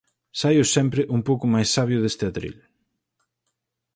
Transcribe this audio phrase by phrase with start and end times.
[0.39, 2.57] Saio sempre un pouco máis sabio deste atril.